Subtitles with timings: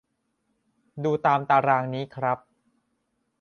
[1.03, 2.37] ดูตามตารางนี้ครับ